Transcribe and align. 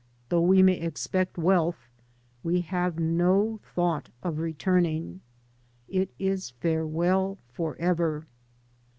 Though 0.29 0.41
we 0.41 0.63
may 0.63 0.79
expect 0.79 1.37
wealth, 1.37 1.87
we 2.41 2.61
have 2.61 2.97
no 2.97 3.59
thought 3.61 4.09
of 4.23 4.39
returning. 4.39 5.21
It 5.87 6.09
is 6.17 6.49
farewell 6.59 7.37
forever. 7.53 8.25